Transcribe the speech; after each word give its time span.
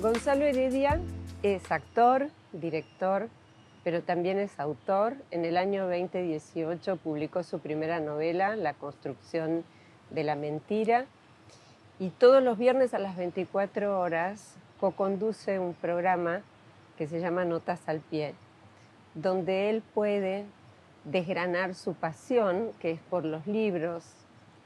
Gonzalo 0.00 0.44
Heredia 0.44 0.98
es 1.42 1.70
actor, 1.70 2.30
director, 2.52 3.28
pero 3.84 4.02
también 4.02 4.38
es 4.38 4.58
autor. 4.60 5.14
En 5.30 5.44
el 5.44 5.56
año 5.56 5.88
2018 5.88 6.96
publicó 6.96 7.42
su 7.42 7.60
primera 7.60 8.00
novela, 8.00 8.56
La 8.56 8.74
construcción 8.74 9.64
de 10.10 10.24
la 10.24 10.36
mentira, 10.36 11.06
y 11.98 12.10
todos 12.10 12.42
los 12.42 12.58
viernes 12.58 12.94
a 12.94 12.98
las 12.98 13.16
24 13.16 14.00
horas 14.00 14.56
co-conduce 14.80 15.58
un 15.58 15.74
programa 15.74 16.40
que 16.96 17.06
se 17.06 17.20
llama 17.20 17.44
Notas 17.44 17.88
al 17.88 18.00
Pie, 18.00 18.34
donde 19.14 19.70
él 19.70 19.82
puede 19.94 20.44
desgranar 21.04 21.74
su 21.74 21.94
pasión, 21.94 22.72
que 22.80 22.92
es 22.92 23.00
por 23.00 23.24
los 23.24 23.46
libros, 23.46 24.04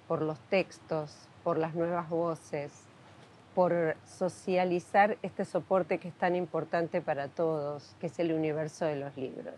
por 0.08 0.22
los 0.22 0.38
textos, 0.50 1.16
por 1.42 1.58
las 1.58 1.74
nuevas 1.74 2.08
voces, 2.08 2.72
por 3.54 3.96
socializar 4.06 5.16
este 5.22 5.44
soporte 5.44 5.98
que 5.98 6.08
es 6.08 6.14
tan 6.14 6.34
importante 6.34 7.00
para 7.00 7.28
todos, 7.28 7.94
que 8.00 8.06
es 8.08 8.18
el 8.18 8.32
universo 8.32 8.84
de 8.84 8.96
los 8.96 9.16
libros. 9.16 9.54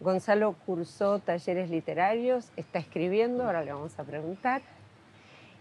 Gonzalo 0.00 0.54
cursó 0.64 1.18
talleres 1.18 1.68
literarios, 1.68 2.50
está 2.56 2.78
escribiendo, 2.78 3.44
ahora 3.44 3.62
le 3.62 3.72
vamos 3.72 3.98
a 3.98 4.04
preguntar, 4.04 4.62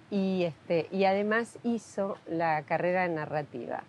y, 0.10 0.46
este, 0.46 0.88
y 0.92 1.04
además 1.06 1.60
hizo 1.64 2.18
la 2.26 2.64
carrera 2.64 3.04
de 3.04 3.10
narrativa. 3.10 3.84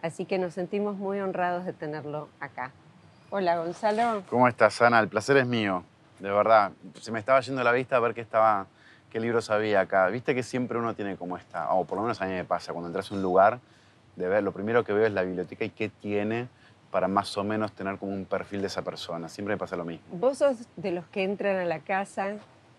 Así 0.00 0.24
que 0.24 0.38
nos 0.38 0.54
sentimos 0.54 0.96
muy 0.96 1.20
honrados 1.20 1.64
de 1.64 1.72
tenerlo 1.72 2.28
acá. 2.40 2.72
Hola, 3.30 3.58
Gonzalo. 3.58 4.24
¿Cómo 4.28 4.48
estás, 4.48 4.80
Ana? 4.82 4.98
El 4.98 5.08
placer 5.08 5.36
es 5.36 5.46
mío, 5.46 5.84
de 6.18 6.30
verdad. 6.30 6.72
Se 7.00 7.12
me 7.12 7.18
estaba 7.18 7.40
yendo 7.40 7.62
la 7.62 7.72
vista 7.72 7.96
a 7.96 8.00
ver 8.00 8.14
qué 8.14 8.22
estaba 8.22 8.66
qué 9.12 9.20
libros 9.20 9.50
había 9.50 9.80
acá. 9.80 10.08
Viste 10.08 10.34
que 10.34 10.42
siempre 10.42 10.78
uno 10.78 10.94
tiene 10.94 11.16
como 11.16 11.36
esta, 11.36 11.70
o 11.74 11.84
por 11.84 11.98
lo 11.98 12.02
menos 12.02 12.20
a 12.22 12.24
mí 12.24 12.32
me 12.32 12.44
pasa, 12.44 12.72
cuando 12.72 12.88
entras 12.88 13.12
a 13.12 13.14
un 13.14 13.20
lugar, 13.20 13.60
de 14.16 14.26
ver, 14.26 14.42
lo 14.42 14.52
primero 14.52 14.84
que 14.84 14.92
veo 14.94 15.06
es 15.06 15.12
la 15.12 15.22
biblioteca 15.22 15.64
y 15.64 15.70
qué 15.70 15.90
tiene 15.90 16.48
para 16.90 17.08
más 17.08 17.36
o 17.36 17.44
menos 17.44 17.72
tener 17.72 17.98
como 17.98 18.12
un 18.12 18.24
perfil 18.24 18.62
de 18.62 18.66
esa 18.68 18.82
persona. 18.82 19.28
Siempre 19.28 19.54
me 19.54 19.58
pasa 19.58 19.76
lo 19.76 19.84
mismo. 19.84 20.04
¿Vos 20.12 20.38
sos 20.38 20.56
de 20.76 20.92
los 20.92 21.04
que 21.06 21.24
entran 21.24 21.56
a 21.56 21.64
la 21.64 21.80
casa, 21.80 22.36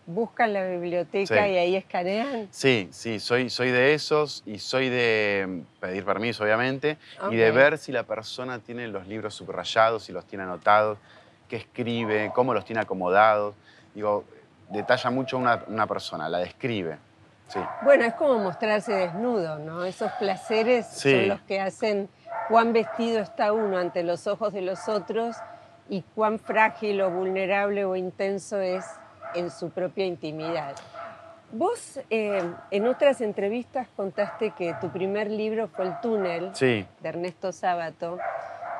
buscan 0.08 0.54
la 0.54 0.66
biblioteca 0.66 1.48
y 1.48 1.58
ahí 1.58 1.76
escanean? 1.76 2.48
Sí, 2.50 2.90
sí, 2.92 3.20
soy, 3.20 3.50
soy 3.52 3.70
de 3.70 3.94
esos 3.94 4.42
y 4.46 4.58
soy 4.58 4.90
de 4.90 5.64
pedir 5.80 6.04
permiso, 6.04 6.44
obviamente, 6.44 6.98
y 7.30 7.36
de 7.36 7.52
ver 7.52 7.78
si 7.78 7.92
la 7.92 8.04
persona 8.04 8.58
tiene 8.60 8.88
los 8.88 9.08
libros 9.08 9.36
subrayados, 9.36 10.04
si 10.04 10.12
los 10.12 10.26
tiene 10.26 10.44
anotados, 10.44 10.98
qué 11.48 11.58
escribe, 11.58 12.32
cómo 12.34 12.56
los 12.56 12.66
tiene 12.66 12.82
acomodados. 12.82 13.56
Digo, 13.96 14.24
detalla 14.70 15.10
mucho 15.10 15.38
una, 15.38 15.64
una 15.68 15.88
persona, 15.88 16.30
la 16.30 16.40
describe. 16.40 16.98
Sí. 17.48 17.60
Bueno, 17.84 18.06
es 18.06 18.14
como 18.14 18.40
mostrarse 18.40 18.94
desnudo, 18.94 19.60
¿no? 19.60 19.84
Esos 19.84 20.12
placeres 20.14 20.88
son 20.88 21.28
los 21.28 21.42
que 21.42 21.60
hacen 21.60 22.10
cuán 22.50 22.74
vestido 22.74 23.20
está 23.20 23.54
uno 23.54 23.78
ante 23.78 24.04
los 24.04 24.28
ojos 24.28 24.54
de 24.54 24.62
los 24.62 24.88
otros 24.88 25.36
y 25.90 26.02
cuán 26.16 26.40
frágil 26.40 27.02
o 27.02 27.12
vulnerable 27.12 27.86
o 27.86 27.96
intenso 27.96 28.60
es 28.60 28.86
en 29.36 29.52
su 29.52 29.70
propia 29.70 30.06
intimidad. 30.06 30.76
Vos 31.52 32.00
eh, 32.10 32.42
en 32.72 32.88
otras 32.88 33.22
entrevistas 33.22 33.88
contaste 33.96 34.52
que 34.52 34.74
tu 34.82 34.90
primer 34.90 35.30
libro 35.30 35.68
fue 35.68 35.86
El 35.86 36.00
túnel 36.02 36.52
de 36.52 36.88
Ernesto 37.04 37.52
Sábato 37.52 38.18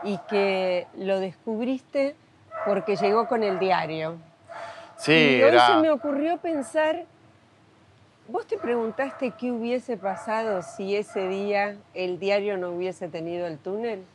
y 0.04 0.18
que 0.30 0.88
lo 0.98 1.20
descubriste 1.20 2.16
porque 2.66 2.96
llegó 2.96 3.28
con 3.28 3.44
el 3.44 3.60
diario. 3.60 4.18
Sí, 5.04 5.12
y 5.12 5.44
hoy 5.44 5.60
se 5.60 5.76
me 5.82 5.92
ocurrió 5.92 6.38
pensar, 6.38 7.04
vos 8.30 8.48
te 8.48 8.58
preguntaste 8.58 9.32
qué 9.32 9.52
hubiese 9.52 9.98
pasado 9.98 10.62
si 10.62 10.96
ese 10.96 11.28
día 11.28 11.76
el 11.94 12.20
diario 12.20 12.58
no 12.58 12.70
hubiese 12.70 13.10
tenido 13.10 13.46
el 13.46 13.58
túnel. 13.58 14.06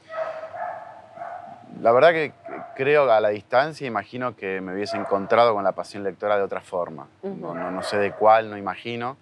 La 1.83 1.93
verdad 1.93 2.13
que 2.13 2.33
creo 2.75 3.13
a 3.13 3.21
la 3.21 3.29
distancia, 3.29 3.87
imagino 3.87 4.35
que 4.35 4.63
me 4.63 4.73
hubiese 4.73 4.97
encontrado 4.97 5.53
con 5.53 5.63
la 5.63 5.73
pasión 5.73 6.05
lectora 6.05 6.39
de 6.39 6.43
otra 6.43 6.63
forma. 6.63 7.07
no, 7.23 7.83
sé 7.83 7.99
de 7.99 8.13
cuál, 8.13 8.49
no 8.49 8.57
imagino, 8.57 9.19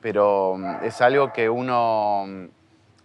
pero 0.00 0.54
mm, 0.56 0.84
es 0.84 1.00
algo 1.00 1.32
que 1.32 1.50
uno 1.50 2.26
mm, 2.28 2.44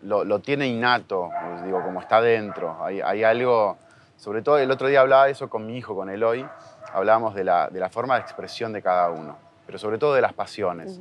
lo, 0.03 0.39
tiene 0.39 0.67
innato, 0.67 1.31
pues, 1.31 1.63
digo, 1.63 1.81
como 1.81 1.99
está 1.99 2.21
dentro. 2.21 2.77
Hay, 2.85 3.01
hay, 3.01 3.23
algo, 3.23 3.79
sobre 4.17 4.43
todo 4.43 4.59
el 4.59 4.69
otro 4.69 4.87
día 4.87 5.01
hablaba 5.01 5.25
de 5.25 5.31
eso 5.31 5.49
con 5.49 5.65
mi 5.65 5.79
hijo, 5.79 5.95
con 5.95 6.11
Eloy, 6.11 6.47
hablábamos 6.97 7.35
de 7.35 7.43
la, 7.43 7.69
de 7.69 7.79
la, 7.79 7.89
forma 7.89 8.15
de 8.15 8.21
expresión 8.21 8.73
de 8.73 8.81
cada 8.81 9.09
uno, 9.11 9.37
pero 9.65 9.77
sobre 9.77 9.97
todo 9.97 10.15
de 10.15 10.21
las 10.21 10.33
pasiones. 10.33 10.99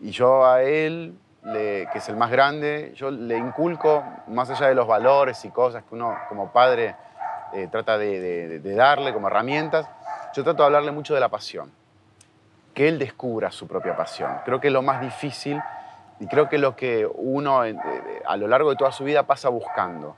Y 0.00 0.10
yo 0.10 0.46
a 0.46 0.62
él, 0.62 1.16
que 1.42 1.88
es 1.94 2.08
el 2.08 2.16
más 2.16 2.30
grande, 2.30 2.92
yo 2.94 3.10
le 3.10 3.38
inculco, 3.38 4.04
más 4.28 4.50
allá 4.50 4.68
de 4.68 4.74
los 4.74 4.86
valores 4.86 5.44
y 5.44 5.50
cosas 5.50 5.84
que 5.84 5.94
uno 5.94 6.14
como 6.28 6.52
padre 6.52 6.94
eh, 7.54 7.68
trata 7.70 7.96
de, 7.96 8.60
darle 8.74 9.12
como 9.14 9.28
herramientas, 9.28 9.88
yo 10.34 10.44
trato 10.44 10.62
de 10.62 10.66
hablarle 10.66 10.92
mucho 10.92 11.14
de 11.14 11.20
la 11.20 11.30
pasión, 11.30 11.72
que 12.74 12.88
él 12.88 12.98
descubra 12.98 13.50
su 13.50 13.66
propia 13.66 13.96
pasión. 13.96 14.30
Creo 14.44 14.60
que 14.60 14.66
es 14.66 14.72
lo 14.72 14.82
más 14.82 15.00
difícil 15.00 15.58
y 16.20 16.26
creo 16.26 16.48
que 16.50 16.56
es 16.56 16.62
lo 16.62 16.76
que 16.76 17.08
uno 17.14 17.64
eh, 17.64 17.74
a 18.26 18.36
lo 18.36 18.48
largo 18.48 18.70
de 18.70 18.76
toda 18.76 18.92
su 18.92 19.04
vida 19.04 19.22
pasa 19.22 19.48
buscando. 19.48 20.16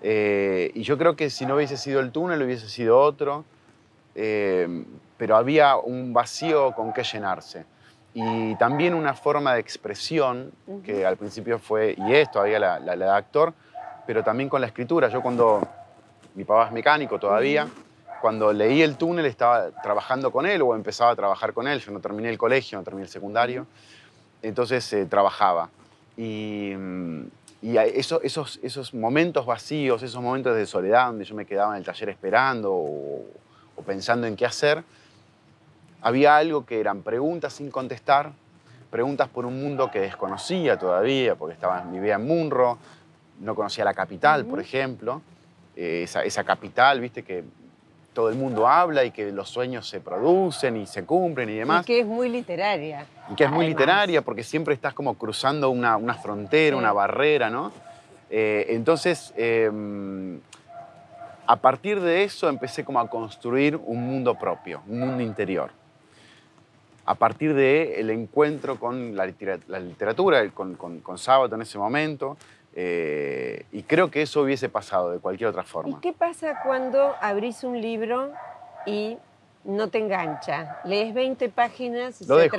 Eh, 0.00 0.70
y 0.74 0.82
yo 0.82 0.96
creo 0.96 1.16
que 1.16 1.28
si 1.28 1.44
no 1.44 1.56
hubiese 1.56 1.76
sido 1.76 2.00
el 2.00 2.12
túnel, 2.12 2.42
hubiese 2.42 2.68
sido 2.68 2.98
otro. 2.98 3.44
Eh, 4.22 4.84
pero 5.16 5.34
había 5.34 5.76
un 5.76 6.12
vacío 6.12 6.72
con 6.72 6.92
que 6.92 7.02
llenarse. 7.02 7.64
Y 8.12 8.54
también 8.56 8.92
una 8.92 9.14
forma 9.14 9.54
de 9.54 9.60
expresión, 9.60 10.52
que 10.84 11.06
al 11.06 11.16
principio 11.16 11.58
fue, 11.58 11.94
y 11.96 12.12
es 12.12 12.30
todavía 12.30 12.58
la, 12.58 12.78
la, 12.80 12.96
de 12.96 13.08
actor, 13.08 13.54
pero 14.06 14.22
también 14.22 14.50
con 14.50 14.60
la 14.60 14.66
escritura. 14.66 15.08
Yo 15.08 15.22
cuando, 15.22 15.66
mi 16.34 16.44
papá 16.44 16.66
es 16.66 16.72
mecánico 16.72 17.18
todavía, 17.18 17.66
cuando 18.20 18.52
leí 18.52 18.82
El 18.82 18.96
túnel 18.96 19.24
estaba 19.24 19.70
trabajando 19.82 20.30
con 20.30 20.44
él 20.44 20.60
o 20.60 20.74
empezaba 20.74 21.12
a 21.12 21.16
trabajar 21.16 21.54
con 21.54 21.66
él. 21.66 21.80
Yo 21.80 21.90
no 21.92 22.00
terminé 22.00 22.28
el 22.28 22.36
colegio, 22.36 22.76
no 22.76 22.84
terminé 22.84 23.04
el 23.04 23.10
secundario. 23.10 23.66
Entonces 24.42 24.92
eh, 24.92 25.06
trabajaba. 25.06 25.70
Y, 26.14 26.74
mm, 26.76 27.22
y 27.62 27.78
esos, 27.78 28.20
esos, 28.22 28.60
esos 28.62 28.92
momentos 28.92 29.46
vacíos, 29.46 30.02
esos 30.02 30.22
momentos 30.22 30.54
de 30.54 30.66
soledad 30.66 31.06
donde 31.06 31.24
yo 31.24 31.34
me 31.34 31.46
quedaba 31.46 31.72
en 31.72 31.78
el 31.78 31.84
taller 31.84 32.10
esperando 32.10 32.70
o, 32.74 33.24
pensando 33.82 34.26
en 34.26 34.36
qué 34.36 34.46
hacer, 34.46 34.82
había 36.02 36.36
algo 36.36 36.64
que 36.64 36.80
eran 36.80 37.02
preguntas 37.02 37.52
sin 37.52 37.70
contestar, 37.70 38.32
preguntas 38.90 39.28
por 39.28 39.46
un 39.46 39.62
mundo 39.62 39.90
que 39.90 40.00
desconocía 40.00 40.78
todavía, 40.78 41.34
porque 41.34 41.54
estaba, 41.54 41.80
vivía 41.82 42.14
en 42.14 42.26
Munro, 42.26 42.78
no 43.40 43.54
conocía 43.54 43.84
la 43.84 43.94
capital, 43.94 44.44
por 44.46 44.60
ejemplo, 44.60 45.22
eh, 45.76 46.02
esa, 46.04 46.24
esa, 46.24 46.44
capital, 46.44 47.00
viste, 47.00 47.22
que 47.22 47.44
todo 48.12 48.28
el 48.28 48.36
mundo 48.36 48.66
habla 48.66 49.04
y 49.04 49.12
que 49.12 49.30
los 49.30 49.48
sueños 49.48 49.88
se 49.88 50.00
producen 50.00 50.76
y 50.76 50.86
se 50.86 51.04
cumplen 51.04 51.48
y 51.48 51.54
demás. 51.54 51.84
Y 51.84 51.86
que 51.86 52.00
es 52.00 52.06
muy 52.06 52.28
literaria. 52.28 53.06
Y 53.30 53.34
que 53.34 53.44
es 53.44 53.50
muy 53.50 53.66
literaria 53.66 54.22
porque 54.22 54.42
siempre 54.42 54.74
estás 54.74 54.94
como 54.94 55.14
cruzando 55.14 55.70
una, 55.70 55.96
una 55.96 56.14
frontera, 56.14 56.76
una 56.76 56.92
barrera, 56.92 57.50
¿no? 57.50 57.72
Eh, 58.28 58.66
entonces, 58.70 59.32
em, 59.36 60.40
a 61.50 61.56
partir 61.56 62.00
de 62.00 62.22
eso 62.22 62.48
empecé 62.48 62.84
como 62.84 63.00
a 63.00 63.10
construir 63.10 63.74
un 63.74 64.06
mundo 64.06 64.36
propio, 64.36 64.82
un 64.86 65.00
mundo 65.00 65.20
interior. 65.20 65.72
A 67.04 67.16
partir 67.16 67.54
del 67.54 67.88
el 67.88 68.10
encuentro 68.10 68.78
con 68.78 69.16
la, 69.16 69.26
literatura, 69.26 70.48
con, 70.50 70.76
con, 70.76 71.18
Sábado 71.18 71.56
en 71.56 71.62
ese 71.62 71.76
momento, 71.76 72.36
eh, 72.76 73.64
y 73.72 73.82
creo 73.82 74.12
que 74.12 74.22
eso 74.22 74.42
hubiese 74.42 74.68
pasado 74.68 75.10
de 75.10 75.18
cualquier 75.18 75.50
otra 75.50 75.64
forma. 75.64 75.98
¿Y 75.98 76.00
qué 76.00 76.12
pasa 76.12 76.60
cuando 76.62 77.16
abrís 77.20 77.64
un 77.64 77.80
libro 77.80 78.30
y 78.86 79.18
no 79.64 79.88
te 79.88 79.98
engancha. 79.98 80.78
Lees 80.84 81.12
20 81.14 81.48
páginas 81.50 82.20
y 82.20 82.26
lo 82.26 82.36
se. 82.36 82.50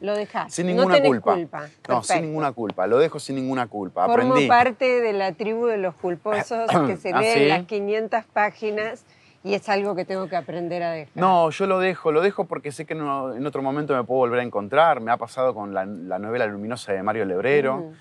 Lo 0.00 0.14
dejas. 0.14 0.52
Sin 0.52 0.66
ninguna 0.66 1.02
culpa. 1.02 1.68
No, 1.88 2.02
sin 2.02 2.22
ninguna 2.22 2.52
culpa. 2.52 2.86
Lo 2.86 2.98
dejo 2.98 3.18
sin 3.18 3.36
ninguna 3.36 3.66
culpa. 3.66 4.06
Formo 4.06 4.36
parte 4.46 5.00
de 5.00 5.12
la 5.12 5.32
tribu 5.32 5.66
de 5.66 5.78
los 5.78 5.94
culposos 5.94 6.70
que 6.86 6.96
se 6.96 7.10
¿Ah, 7.14 7.20
leen 7.20 7.48
las 7.48 7.64
500 7.64 8.24
páginas 8.32 9.04
y 9.42 9.54
es 9.54 9.68
algo 9.68 9.94
que 9.94 10.06
tengo 10.06 10.26
que 10.26 10.36
aprender 10.36 10.82
a 10.82 10.92
dejar. 10.92 11.12
No, 11.14 11.50
yo 11.50 11.66
lo 11.66 11.78
dejo. 11.78 12.12
Lo 12.12 12.22
dejo 12.22 12.46
porque 12.46 12.72
sé 12.72 12.86
que 12.86 12.94
en 12.94 13.46
otro 13.46 13.62
momento 13.62 13.94
me 13.94 14.02
puedo 14.02 14.20
volver 14.20 14.40
a 14.40 14.42
encontrar. 14.42 15.00
Me 15.00 15.12
ha 15.12 15.18
pasado 15.18 15.54
con 15.54 15.74
la, 15.74 15.84
novela 15.84 16.46
luminosa 16.46 16.92
de 16.92 17.02
Mario 17.02 17.26
Lebrero 17.26 17.92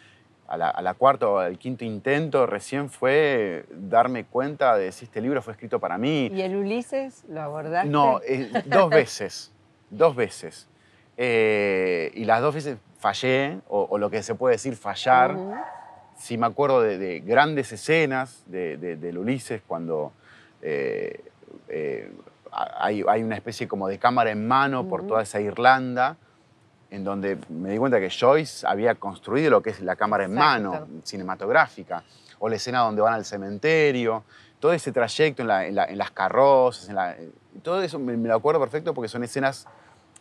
a 0.53 0.81
la, 0.81 0.93
cuarta 0.93 1.27
o 1.27 1.37
al 1.39 1.57
quinto 1.57 1.83
intento 1.83 2.45
recién 2.45 2.89
fue 2.89 3.65
darme 3.71 4.25
cuenta 4.25 4.75
de 4.77 4.91
si 4.91 5.05
este 5.05 5.19
libro 5.19 5.41
fue 5.41 5.53
escrito 5.53 5.79
para 5.79 5.97
mí. 5.97 6.29
¿Y 6.33 6.41
el 6.41 6.55
Ulises 6.55 7.23
lo 7.27 7.41
abordaste? 7.41 7.89
No, 7.89 8.21
eh, 8.25 8.51
dos 8.65 8.89
veces. 8.91 9.51
dos 9.89 10.15
veces. 10.15 10.67
Eh, 11.17 12.11
y 12.15 12.25
las 12.25 12.41
dos 12.41 12.53
veces 12.55 12.77
fallé, 12.99 13.59
o, 13.67 13.97
lo 13.97 14.09
que 14.09 14.23
se 14.23 14.35
puede 14.35 14.55
decir 14.55 14.75
fallar. 14.75 15.37
Sí 16.15 16.37
me 16.37 16.45
acuerdo 16.45 16.81
de, 16.81 17.19
grandes 17.21 17.71
escenas 17.71 18.43
de, 18.45 18.77
de, 18.77 19.17
Ulises 19.17 19.61
cuando 19.65 20.13
eh, 20.61 21.23
eh, 21.67 22.11
hay, 22.51 23.03
hay, 23.07 23.23
una 23.23 23.35
especie 23.35 23.67
como 23.67 23.87
de 23.87 23.97
cámara 23.97 24.31
en 24.31 24.47
mano 24.47 24.87
por 24.87 25.07
toda 25.07 25.23
esa 25.23 25.41
Irlanda, 25.41 26.17
en 26.93 27.03
donde 27.03 27.39
me 27.49 27.71
di 27.71 27.77
cuenta 27.79 27.99
que 27.99 28.11
Joyce 28.11 28.67
había 28.67 28.93
construido 28.93 29.49
lo 29.49 29.63
que 29.63 29.71
es 29.71 29.81
la 29.81 29.95
cámara 29.95 30.25
en 30.25 30.33
mano 30.35 30.87
cinematográfica, 31.03 32.03
o 32.37 32.47
la 32.47 32.57
escena 32.57 32.81
donde 32.81 33.01
van 33.01 33.15
al 33.15 33.25
cementerio, 33.25 34.23
todo 34.59 34.73
ese 34.73 34.91
trayecto 34.91 35.41
en, 35.41 35.75
las 35.75 36.11
carrozas, 36.11 36.95
todo 37.63 37.81
eso 37.81 37.97
me, 37.97 38.15
me, 38.15 38.27
lo 38.27 38.35
acuerdo 38.35 38.59
perfecto 38.59 38.93
porque 38.93 39.09
son 39.09 39.23
escenas 39.23 39.65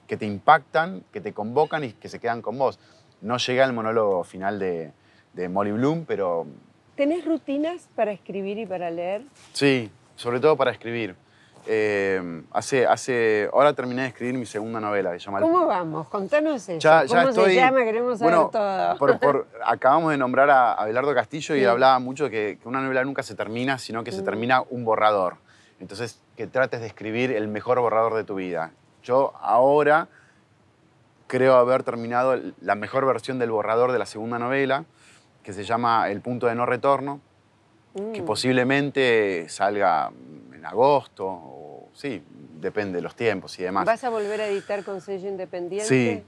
que 0.07 0.17
te 0.17 0.25
impactan, 0.25 1.05
que 1.13 1.21
te 1.21 1.35
convocan 1.35 1.85
y 1.85 1.93
que 1.93 2.09
se 2.09 2.19
quedan 2.19 2.41
con 2.41 2.57
vos. 2.57 2.79
No 3.21 3.37
llega 3.37 3.65
al 3.67 3.75
monólogo 3.75 4.25
final 4.25 4.59
de, 4.59 4.93
de 5.35 5.49
Molly 5.51 5.73
Bloom, 5.73 6.07
pero... 6.07 6.47
¿Tenés 6.97 7.27
rutinas 7.27 7.87
para 7.95 8.13
escribir 8.13 8.57
y 8.57 8.65
para 8.65 8.91
leer? 8.91 9.25
Sí, 9.53 9.91
sobre 10.17 10.41
todo 10.41 10.57
para 10.57 10.71
escribir. 10.71 11.17
Eh, 11.67 12.43
hace, 12.51 12.87
hace, 12.87 13.49
ahora 13.53 13.73
terminé 13.73 14.03
de 14.03 14.09
escribir 14.09 14.35
mi 14.35 14.47
segunda 14.47 14.81
novela. 14.81 15.13
Se 15.13 15.21
llama 15.21 15.41
¿Cómo 15.41 15.67
vamos? 15.67 16.09
Contanos 16.09 16.69
eso. 16.69 17.07
¿Cómo 17.09 17.33
se 17.33 17.55
llama? 17.55 17.85
Queremos 17.85 18.19
saber 18.19 18.51
todo. 18.51 19.19
Por, 19.21 19.47
acabamos 19.65 20.11
de 20.11 20.19
nombrar 20.19 20.51
a 20.51 20.73
Abelardo 20.75 21.15
Castillo 21.15 21.55
y 21.55 21.65
hablaba 21.65 21.99
mucho 21.99 22.29
que, 22.29 22.59
que, 22.61 22.69
una 22.69 22.81
novela 22.81 23.05
nunca 23.05 23.23
se 23.23 23.35
termina, 23.35 23.79
sino 23.79 24.03
que 24.03 24.13
se 24.13 24.23
mm. 24.23 24.25
termina 24.25 24.63
un 24.71 24.85
borrador. 24.85 25.37
Entonces, 25.79 26.21
que 26.37 26.47
trates 26.47 26.81
de 26.81 26.87
escribir 26.87 27.31
el 27.33 27.49
mejor 27.49 27.79
borrador 27.81 28.15
de 28.15 28.25
tu 28.25 28.35
vida. 28.37 28.73
Yo 29.03 29.33
ahora 29.41 30.09
creo 31.27 31.55
haber 31.55 31.83
terminado 31.83 32.39
la 32.61 32.75
mejor 32.75 33.07
versión 33.07 33.39
del 33.39 33.51
borrador 33.51 33.93
de 33.93 33.99
la 33.99 34.07
segunda 34.07 34.39
novela 34.39 34.85
que 35.43 35.53
se 35.53 35.65
llama 35.65 36.11
El 36.11 36.21
punto 36.21 36.47
de 36.47 36.55
no 36.55 36.67
retorno, 36.67 37.21
que 37.95 38.23
mm. 38.23 38.25
posiblemente 38.25 39.49
salga 39.49 40.11
en 40.53 40.65
agosto, 40.65 41.52
sí, 41.95 42.23
depende 42.61 42.97
de 42.97 43.03
los 43.03 43.15
tiempos 43.15 43.59
y 43.59 43.63
demás. 43.63 43.85
¿Vas 43.85 44.05
a 44.05 44.11
volver 44.11 44.41
a 44.41 44.47
editar 44.47 44.85
con 44.85 45.01
sello 45.01 45.29
independiente? 45.29 45.87
Sí. 45.87 46.23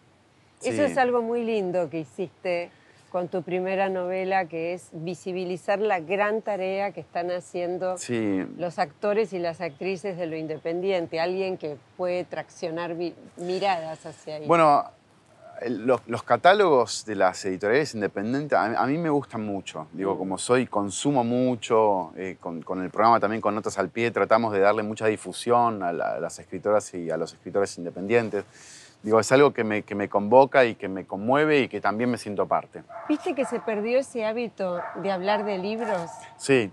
Eso 0.69 0.83
es 0.83 0.97
algo 0.97 1.21
muy 1.21 1.45
lindo 1.45 1.91
que 1.91 2.01
hiciste 2.01 2.71
con 3.11 3.29
tu 3.29 3.43
primera 3.43 3.89
novela, 3.89 4.47
que 4.47 4.75
es 4.75 4.89
visibilizar 4.93 5.79
la 5.79 6.01
gran 6.01 6.43
tarea 6.43 6.91
que 6.91 7.01
están 7.01 7.31
haciendo 7.31 7.95
los 8.59 8.79
actores 8.81 9.33
y 9.33 9.39
las 9.39 9.61
actrices 9.61 10.17
de 10.17 10.27
lo 10.27 10.37
independiente, 10.37 11.21
alguien 11.21 11.57
que 11.57 11.77
puede 11.97 12.25
traccionar 12.25 12.97
miradas 13.37 14.05
hacia 14.05 14.37
ahí. 14.37 14.47
Bueno, 14.47 14.91
los, 15.69 16.23
catálogos 16.23 17.05
de 17.07 17.15
las 17.15 17.45
editoriales 17.45 17.95
independientes 17.95 18.59
a, 18.59 18.87
mí 18.87 18.99
me 18.99 19.11
gustan 19.11 19.45
mucho. 19.45 19.87
Digo, 19.93 20.15
mm. 20.15 20.19
como 20.19 20.39
soy, 20.39 20.67
consumo 20.67 21.25
mucho, 21.25 22.13
eh, 22.17 22.37
con, 22.41 22.83
el 22.83 22.91
programa 22.91 23.21
también 23.21 23.41
con 23.41 23.55
Notas 23.55 23.79
al 23.79 23.89
Pie 23.89 24.11
tratamos 24.11 24.53
de 24.53 24.61
darle 24.61 24.83
mucha 24.83 25.07
difusión 25.07 25.83
a, 25.83 25.93
las 25.93 26.39
escritoras 26.39 26.93
y 26.95 27.11
a 27.11 27.17
los 27.17 27.33
escritores 27.33 27.77
independientes. 27.79 28.45
Digo, 29.03 29.21
es 29.21 29.31
algo 29.33 29.53
que 29.53 29.65
me, 29.65 29.83
que 29.83 29.95
me 29.95 30.09
convoca 30.09 30.65
y 30.65 30.77
que 30.77 30.89
me 30.89 31.05
conmueve 31.05 31.61
y 31.61 31.69
que 31.69 31.81
también 31.81 32.11
me 32.11 32.17
siento 32.17 32.47
parte. 32.47 32.83
¿Viste 33.07 33.35
que 33.35 33.45
se 33.45 33.61
perdió 33.61 33.99
ese 33.99 34.25
hábito 34.25 34.81
de 35.03 35.13
hablar 35.13 35.45
de 35.45 35.59
libros? 35.59 36.11
Sí, 36.39 36.73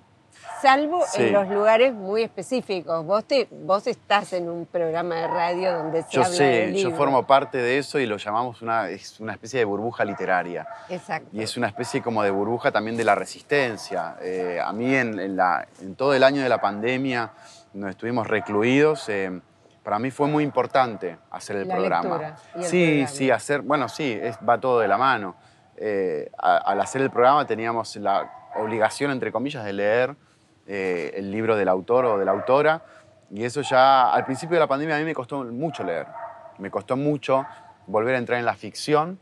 salvo 0.62 1.04
en 1.16 1.34
los 1.34 1.48
lugares 1.50 1.94
muy 1.94 2.24
específicos. 2.24 3.06
Vos, 3.06 3.26
te, 3.26 3.48
vos 3.52 3.88
estás 3.88 4.34
en 4.34 4.50
un 4.50 4.66
programa 4.66 5.16
de 5.16 5.28
radio 5.28 5.78
donde 5.78 6.04
se 6.04 6.12
yo 6.12 6.24
habla 6.24 6.36
sé, 6.36 6.74
Yo 6.76 6.92
formo 6.92 7.26
parte 7.26 7.58
de 7.58 7.78
eso 7.78 8.00
y 8.00 8.06
lo 8.06 8.18
llamamos 8.18 8.62
una, 8.62 8.90
es 8.90 9.20
una 9.20 9.34
especie 9.34 9.60
de 9.60 9.66
burbuja 9.66 10.06
literaria. 10.06 10.68
Exacto. 10.90 11.30
Y 11.34 11.42
es 11.42 11.58
una 11.58 11.68
especie 11.68 12.02
como 12.02 12.24
de 12.24 12.32
burbuja 12.32 12.72
también 12.72 12.98
de 12.98 13.04
la 13.04 13.16
resistencia. 13.16 14.18
Eh, 14.22 14.60
a 14.64 14.72
mí 14.74 14.94
en, 14.94 15.36
la, 15.36 15.68
en, 15.82 15.96
todo 15.96 16.14
el 16.14 16.24
año 16.24 16.42
de 16.44 16.50
la 16.50 16.60
pandemia, 16.60 17.32
donde 17.74 17.92
estuvimos 17.92 18.28
recluidos, 18.28 19.10
eh, 19.10 19.42
para 19.84 19.98
mí 19.98 20.12
fue 20.12 20.28
muy 20.28 20.44
importante 20.44 21.18
hacer 21.32 21.56
el 21.56 21.68
programa. 21.68 22.36
sí, 22.62 23.06
sí, 23.08 23.32
hacer, 23.32 23.62
bueno, 23.62 23.90
sí, 23.90 24.20
va 24.48 24.60
todo 24.60 24.80
de 24.80 24.88
la 24.88 24.98
mano. 24.98 25.36
Eh, 25.76 26.30
al 26.38 26.80
hacer 26.80 27.02
el 27.02 27.10
programa 27.10 27.48
teníamos 27.48 27.96
la 27.96 28.41
obligación, 28.56 29.12
entre 29.12 29.32
comillas, 29.32 29.64
de 29.64 29.74
leer 29.74 30.16
eh, 30.68 31.12
el 31.16 31.32
libro 31.32 31.56
del 31.56 31.68
autor 31.68 32.06
o 32.06 32.18
de 32.18 32.26
la 32.26 32.32
autora. 32.32 32.84
Y 33.30 33.44
eso 33.44 33.62
ya, 33.62 34.12
al 34.12 34.26
principio 34.26 34.56
de 34.56 34.60
la 34.60 34.68
pandemia, 34.68 34.96
a 34.96 35.00
mí 35.00 35.06
me 35.06 35.14
costó 35.14 35.44
mucho 35.44 35.84
leer. 35.84 36.08
Me 36.58 36.70
costó 36.70 36.98
mucho 36.98 37.46
volver 37.88 38.16
a 38.16 38.18
entrar 38.18 38.40
en 38.40 38.46
la 38.46 38.56
ficción, 38.56 39.20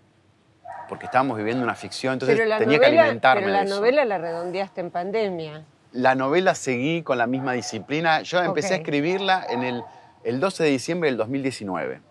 porque 0.88 1.06
estábamos 1.06 1.38
viviendo 1.38 1.64
una 1.64 1.76
ficción, 1.76 2.14
entonces 2.14 2.38
tenía 2.58 2.80
que 2.80 2.86
alimentarme. 2.86 3.44
Pero 3.44 3.54
la 3.54 3.66
novela 3.66 4.06
la 4.06 4.18
redondeaste 4.18 4.82
en 4.82 4.92
pandemia. 4.92 5.64
La 5.92 6.16
novela 6.16 6.56
seguí 6.56 7.04
con 7.04 7.18
la 7.18 7.28
misma 7.28 7.54
disciplina. 7.54 8.22
Yo 8.22 8.42
empecé 8.44 8.76
a 8.76 8.78
escribirla 8.78 9.46
en 9.50 9.64
el, 9.64 9.84
el 10.24 10.40
12 10.40 10.64
de 10.64 10.70
diciembre 10.70 11.10
del 11.10 11.18
2019, 11.18 12.02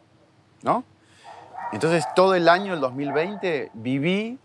¿no? 0.62 0.85
Entonces 1.73 2.06
todo 2.14 2.35
el 2.35 2.49
año, 2.49 2.75
el 2.75 2.81
2020, 2.81 3.71
viví 3.75 4.38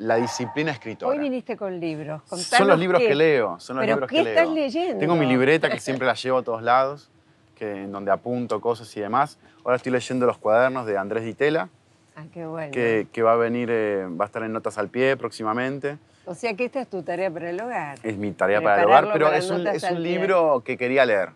la 0.00 0.16
disciplina 0.16 0.72
escritora. 0.72 1.12
Hoy 1.12 1.18
viniste 1.18 1.56
con 1.58 1.78
libros. 1.78 2.22
son 2.24 2.66
los 2.66 2.78
libros 2.78 3.00
que 3.00 3.14
leo. 3.14 3.60
Son 3.60 3.76
los 3.76 3.84
¿Pero 3.84 3.96
libros 3.96 4.10
qué 4.10 4.22
que 4.22 4.30
estás 4.30 4.48
leyendo? 4.48 4.98
Tengo 4.98 5.14
mi 5.14 5.26
libreta 5.26 5.68
que 5.68 5.78
siempre 5.78 6.06
la 6.06 6.14
llevo 6.22 6.38
a 6.38 6.42
todos 6.42 6.62
lados, 6.62 7.10
que, 7.54 7.84
en 7.84 7.92
donde 7.92 8.10
apunto 8.10 8.60
cosas 8.62 8.94
y 8.96 9.00
demás. 9.00 9.38
Ahora 9.62 9.76
estoy 9.76 9.92
leyendo 9.92 10.24
los 10.24 10.38
cuadernos 10.38 10.86
de 10.86 10.96
Andrés 10.96 11.24
Ditela. 11.24 11.68
Ah, 12.16 12.24
qué 12.32 12.46
bueno. 12.46 12.72
Que, 12.72 13.22
va 13.22 13.34
a 13.34 13.36
venir, 13.36 13.68
eh, 13.70 14.06
va 14.08 14.24
a 14.24 14.26
estar 14.26 14.42
en 14.42 14.54
Notas 14.54 14.78
al 14.78 14.88
Pie 14.88 15.18
próximamente. 15.18 15.98
O 16.24 16.34
sea 16.34 16.54
que 16.54 16.64
esta 16.64 16.80
es 16.80 16.88
tu 16.88 17.02
tarea 17.02 17.30
para 17.30 17.50
el 17.50 17.60
hogar. 17.60 17.98
Es 18.02 18.16
mi 18.16 18.32
tarea 18.32 18.62
para 18.62 18.80
el 18.80 18.88
hogar, 18.88 19.10
pero 19.12 19.30
es 19.32 19.50
un, 19.50 19.66
es 19.66 19.82
un 19.82 20.02
libro 20.02 20.62
que 20.64 20.78
quería 20.78 21.04
leer. 21.04 21.30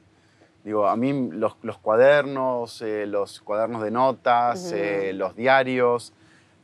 Digo, 0.64 0.88
a 0.88 0.96
mí 0.96 1.28
los, 1.32 1.56
los 1.62 1.76
cuadernos, 1.76 2.80
eh, 2.80 3.04
los 3.06 3.42
cuadernos 3.42 3.82
de 3.82 3.90
notas, 3.90 4.72
eh, 4.72 5.12
los 5.12 5.36
diarios, 5.36 6.14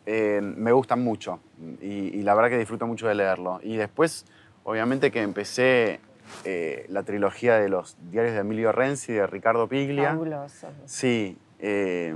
eh, 0.06 0.40
me 0.42 0.72
gustan 0.72 1.02
mucho 1.04 1.40
y, 1.80 2.22
la 2.22 2.34
verdad 2.34 2.50
que 2.50 2.58
disfruto 2.58 2.86
mucho 2.86 3.06
de 3.06 3.14
leerlo. 3.14 3.60
Y 3.62 3.76
después, 3.76 4.24
obviamente 4.64 5.10
que 5.10 5.22
empecé 5.22 6.00
eh, 6.44 6.86
la 6.88 7.02
trilogía 7.02 7.56
de 7.56 7.68
los 7.68 7.96
diarios 8.10 8.34
de 8.34 8.40
Emilio 8.40 8.72
Renzi 8.72 9.12
y 9.12 9.16
de 9.16 9.26
Ricardo 9.26 9.68
Piglia. 9.68 10.10
Fabuloso. 10.10 10.68
Sí, 10.86 11.36
eh, 11.58 12.14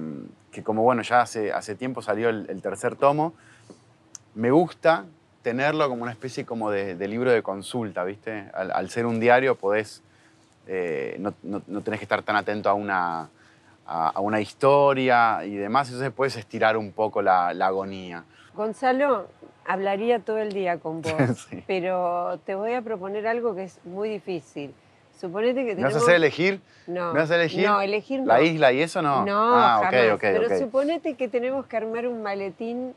que 0.51 0.63
como 0.63 0.83
bueno, 0.83 1.03
ya 1.03 1.21
hace, 1.21 1.53
hace 1.53 1.75
tiempo 1.75 2.01
salió 2.01 2.31
el, 2.31 2.63
tercer 2.63 2.97
tomo. 2.97 3.35
Me 4.35 4.51
gusta 4.51 5.05
tenerlo 5.43 5.89
como 5.89 6.03
una 6.03 6.13
especie 6.13 6.47
como 6.47 6.71
de, 6.71 6.97
libro 7.07 7.31
de 7.31 7.43
consulta, 7.43 8.03
¿viste? 8.05 8.51
Al, 8.55 8.89
ser 8.89 9.05
un 9.05 9.21
diario 9.21 9.57
podés, 9.57 10.03
no, 11.19 11.35
no 11.43 11.81
tenés 11.83 12.01
que 12.01 12.05
estar 12.05 12.23
tan 12.23 12.37
atento 12.37 12.71
a 12.71 12.75
una 12.75 13.29
a, 13.87 14.21
una 14.21 14.41
historia 14.41 15.45
y 15.45 15.55
demás, 15.57 15.89
entonces 15.89 16.13
puedes 16.13 16.37
estirar 16.37 16.77
un 16.77 16.93
poco 16.93 17.23
la, 17.23 17.49
agonía. 17.49 18.25
Gonzalo, 18.55 19.29
hablaría 19.65 20.21
todo 20.21 20.39
el 20.39 20.53
día 20.53 20.79
con 20.79 21.03
vos, 21.03 21.49
pero 21.67 22.39
te 22.45 22.55
voy 22.55 22.73
a 22.75 22.83
proponer 22.83 23.27
algo 23.27 23.55
que 23.55 23.65
es 23.65 23.81
muy 23.85 24.09
difícil. 24.09 24.75
Suponete 25.19 25.65
que 25.65 25.77
¿Me 25.77 25.85
vas 25.85 25.95
a 25.95 25.99
hacer 25.99 26.17
elegir? 26.17 26.61
No. 26.89 27.13
¿Me 27.13 27.21
vas 27.21 27.31
a 27.31 27.37
elegir? 27.37 27.67
No, 27.67 27.81
elegir 27.81 28.21
no. 28.21 28.27
¿La 28.27 28.43
isla 28.43 28.73
y 28.73 28.83
eso 28.83 29.01
no? 29.01 29.25
No, 29.25 29.55
ah, 29.55 29.81
jamás. 29.85 30.19
pero 30.21 30.59
suponete 30.59 31.15
que 31.15 31.29
tenemos 31.29 31.67
que 31.67 31.77
armar 31.77 32.09
un 32.09 32.21
maletín 32.23 32.95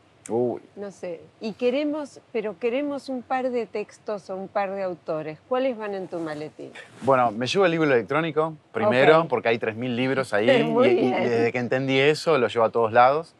no 0.75 0.91
sé. 0.91 1.21
Y 1.39 1.53
queremos, 1.53 2.19
pero 2.31 2.57
queremos 2.59 3.09
un 3.09 3.21
par 3.21 3.49
de 3.49 3.65
textos 3.65 4.29
o 4.29 4.35
un 4.35 4.47
par 4.47 4.71
de 4.71 4.83
autores. 4.83 5.39
¿Cuáles 5.47 5.77
van 5.77 5.93
en 5.93 6.07
tu 6.07 6.19
maletín? 6.19 6.71
Bueno, 7.01 7.31
me 7.31 7.47
llevo 7.47 7.65
el 7.65 7.71
libro 7.71 7.91
electrónico 7.91 8.55
primero, 8.71 9.27
porque 9.27 9.49
hay 9.49 9.57
3.000 9.57 9.95
libros 9.95 10.33
ahí. 10.33 10.49
y, 10.49 11.11
desde 11.11 11.51
que 11.51 11.59
entendí 11.59 11.99
eso, 11.99 12.37
lo 12.37 12.47
llevo 12.47 12.65
a 12.65 12.71
todos 12.71 12.91
lados. 12.91 13.35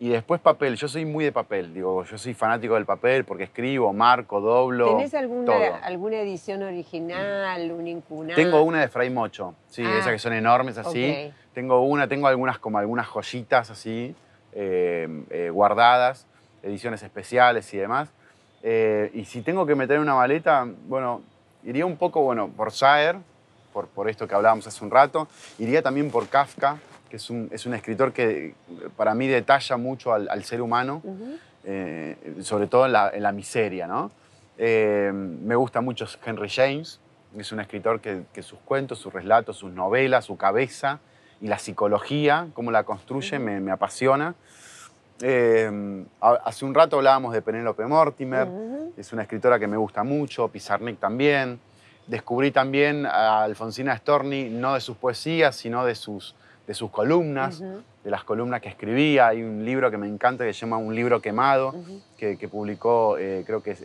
Y 0.00 0.08
después 0.08 0.40
papel. 0.40 0.74
Yo 0.74 0.88
soy 0.88 1.04
muy 1.04 1.24
de 1.24 1.30
papel. 1.30 1.72
Digo, 1.72 2.02
yo 2.02 2.18
soy 2.18 2.34
fanático 2.34 2.74
del 2.74 2.84
papel 2.84 3.24
porque 3.24 3.44
escribo, 3.44 3.92
marco, 3.92 4.40
doblo. 4.40 4.96
¿Tenés 4.96 5.14
alguna, 5.14 5.76
alguna 5.76 6.16
edición 6.16 6.64
original, 6.64 7.70
un 7.70 7.86
incunal? 7.86 8.34
Tengo 8.34 8.62
una 8.62 8.80
de 8.80 8.88
Fray 8.88 9.10
Mocho. 9.10 9.54
Sí, 9.68 9.84
ah, 9.86 9.98
esas 9.98 10.10
que 10.10 10.18
son 10.18 10.32
enormes 10.32 10.76
así. 10.76 11.32
Tengo 11.54 11.82
una, 11.82 12.08
tengo 12.08 12.26
algunas 12.26 12.58
como 12.58 12.78
algunas 12.78 13.06
joyitas 13.06 13.70
así. 13.70 14.16
Eh, 14.54 15.08
eh, 15.30 15.48
guardadas, 15.50 16.26
ediciones 16.62 17.02
especiales 17.02 17.72
y 17.72 17.78
demás. 17.78 18.10
Eh, 18.62 19.10
y 19.14 19.24
si 19.24 19.40
tengo 19.40 19.64
que 19.64 19.74
meter 19.74 19.98
una 19.98 20.14
maleta, 20.14 20.68
bueno, 20.86 21.22
iría 21.64 21.86
un 21.86 21.96
poco, 21.96 22.20
bueno, 22.20 22.48
por 22.48 22.70
Saer, 22.70 23.16
por, 23.72 23.88
por 23.88 24.10
esto 24.10 24.28
que 24.28 24.34
hablábamos 24.34 24.66
hace 24.66 24.84
un 24.84 24.90
rato, 24.90 25.26
iría 25.58 25.80
también 25.82 26.10
por 26.10 26.28
Kafka, 26.28 26.76
que 27.08 27.16
es 27.16 27.30
un, 27.30 27.48
es 27.50 27.64
un 27.64 27.72
escritor 27.72 28.12
que 28.12 28.54
para 28.96 29.14
mí 29.14 29.26
detalla 29.26 29.78
mucho 29.78 30.12
al, 30.12 30.44
ser 30.44 30.60
humano, 30.60 31.02
sobre 32.42 32.66
todo 32.66 32.86
en 32.86 32.92
la, 32.92 33.10
en 33.10 33.22
la 33.22 33.32
miseria, 33.32 33.86
¿no? 33.86 34.10
me 34.58 35.56
gusta 35.56 35.80
mucho 35.80 36.06
Henry 36.24 36.48
James, 36.48 37.00
es 37.36 37.52
un 37.52 37.60
escritor 37.60 38.00
que, 38.00 38.24
que 38.32 38.42
sus 38.42 38.58
cuentos, 38.60 38.98
sus 38.98 39.12
relatos, 39.12 39.56
sus 39.56 39.72
novelas, 39.72 40.26
su 40.26 40.36
cabeza, 40.36 41.00
y 41.42 41.48
la 41.48 41.58
psicología, 41.58 42.48
cómo 42.54 42.70
la 42.70 42.84
construye, 42.84 43.38
me, 43.38 43.60
me 43.60 43.72
apasiona. 43.72 44.34
Eh, 45.20 46.04
hace 46.20 46.64
un 46.64 46.74
rato 46.74 46.96
hablábamos 46.96 47.32
de 47.32 47.42
Penélope 47.42 47.84
Mortimer, 47.86 48.48
es 48.96 49.12
una 49.12 49.22
escritora 49.22 49.58
que 49.58 49.66
me 49.66 49.76
gusta 49.76 50.04
mucho, 50.04 50.48
Pizarnik 50.48 50.98
también. 50.98 51.60
Descubrí 52.06 52.50
también 52.50 53.06
a 53.06 53.42
Alfonsina 53.42 53.96
Storni, 53.96 54.50
no 54.50 54.74
de 54.74 54.80
sus 54.80 54.96
poesías, 54.96 55.54
sino 55.54 55.84
de 55.84 55.94
sus, 55.94 56.34
de 56.66 56.74
sus 56.74 56.90
columnas, 56.90 57.60
de 57.60 58.10
las 58.10 58.24
columnas 58.24 58.60
que 58.60 58.68
escribía. 58.68 59.28
Hay 59.28 59.42
un 59.42 59.64
libro 59.64 59.90
que 59.90 59.98
me 59.98 60.08
encanta 60.08 60.44
que 60.44 60.52
se 60.52 60.60
llama 60.60 60.76
Un 60.78 60.94
libro 60.94 61.20
quemado, 61.20 61.74
que, 62.16 62.48
publicó, 62.48 63.16
eh, 63.18 63.44
creo, 63.46 63.62
que 63.62 63.72
es, 63.72 63.82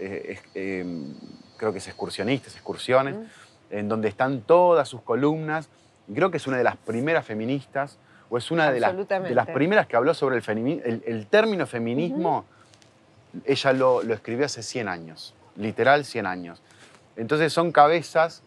em, 0.56 1.14
creo 1.58 1.72
que 1.72 1.78
es 1.78 1.88
Excursionistas, 1.88 2.56
Excursiones, 2.56 3.16
en 3.70 3.88
donde 3.88 4.10
están 4.10 4.42
todas 4.42 4.88
sus 4.88 5.02
columnas. 5.02 5.70
Y 6.08 6.14
creo 6.14 6.32
que 6.32 6.38
es 6.38 6.48
una 6.48 6.58
de 6.58 6.64
las 6.64 6.78
primeras 6.78 7.26
feministas 7.26 7.98
o 8.30 8.38
es 8.38 8.52
una 8.52 8.72
de 8.72 8.80
las, 8.80 8.96
de 8.96 9.36
las, 9.36 9.48
primeras 9.48 9.88
que 9.88 9.96
habló 9.96 10.14
sobre 10.14 10.38
el, 10.38 11.04
el, 11.06 11.28
término 11.28 11.66
feminismo, 11.66 12.46
ella 13.46 13.74
lo, 13.74 14.04
lo, 14.04 14.14
escribió 14.14 14.46
hace 14.46 14.64
100 14.64 14.88
años, 14.88 15.34
literal 15.56 16.04
100 16.04 16.26
años. 16.26 16.62
Entonces 17.16 17.54
son 17.54 17.72
cabezas 17.72 18.44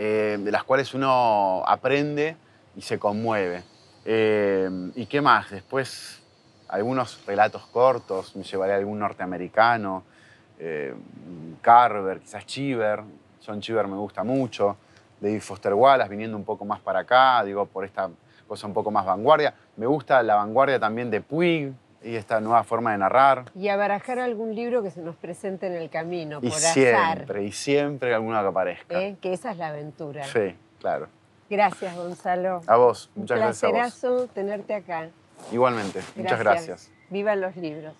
eh, 0.00 0.38
de 0.38 0.52
las 0.52 0.62
cuales 0.62 0.94
uno 0.94 1.64
aprende 1.66 2.36
y 2.76 2.82
se 2.82 3.00
conmueve. 3.00 3.64
Eh, 4.04 4.70
¿Y 4.94 5.06
qué 5.06 5.20
más? 5.20 5.50
Después 5.50 6.22
algunos 6.68 7.26
relatos 7.26 7.66
cortos, 7.66 8.36
me 8.36 8.44
llevaré 8.44 8.74
a 8.74 8.76
algún 8.76 9.00
norteamericano, 9.00 10.04
eh, 10.60 10.94
Carver, 11.60 12.20
quizás 12.20 12.46
Chiver, 12.46 13.00
John 13.44 13.60
Chiver 13.60 13.88
me 13.88 13.96
gusta 13.96 14.22
mucho, 14.22 14.76
David 15.20 15.40
Foster 15.40 15.74
Wallace 15.74 16.10
viniendo 16.10 16.36
un 16.36 16.44
poco 16.44 16.64
más 16.64 16.80
para 16.80 17.00
acá, 17.00 17.42
digo, 17.44 17.66
por 17.66 17.84
esta 17.84 18.10
cosa 18.46 18.66
un 18.66 18.72
poco 18.72 18.90
más 18.90 19.04
vanguardia. 19.04 19.54
Me 19.76 19.86
gusta 19.86 20.22
la 20.22 20.36
vanguardia 20.36 20.78
también 20.78 21.10
de 21.10 21.20
Puig 21.20 21.72
y 22.02 22.14
esta 22.14 22.40
nueva 22.40 22.64
forma 22.64 22.92
de 22.92 22.98
narrar. 22.98 23.46
Y 23.54 23.68
abarajar 23.68 24.18
algún 24.18 24.54
libro 24.54 24.82
que 24.82 24.90
se 24.90 25.00
nos 25.02 25.16
presente 25.16 25.66
en 25.66 25.74
el 25.74 25.90
camino, 25.90 26.38
y 26.42 26.50
siempre, 26.50 27.44
Y 27.44 27.52
siempre 27.52 28.14
alguno 28.14 28.40
que 28.40 28.46
aparezca. 28.46 29.00
¿Eh? 29.00 29.16
Que 29.20 29.32
esa 29.32 29.50
es 29.50 29.58
la 29.58 29.68
aventura. 29.68 30.24
Sí, 30.24 30.54
claro. 30.80 31.08
Gracias, 31.50 31.96
Gonzalo. 31.96 32.60
A 32.66 32.76
vos, 32.76 33.10
muchas 33.14 33.38
gracias. 33.38 33.64
Un 33.64 33.70
placerazo 33.70 34.26
tenerte 34.28 34.74
acá. 34.74 35.08
Igualmente, 35.50 36.02
muchas 36.14 36.38
gracias. 36.38 36.90
Vivan 37.10 37.40
los 37.40 37.56
libros. 37.56 37.94